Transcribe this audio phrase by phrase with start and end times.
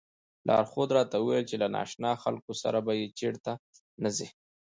[0.47, 3.51] لارښود راته وویل له نا اشنا خلکو سره به چېرته
[4.03, 4.27] نه ځئ.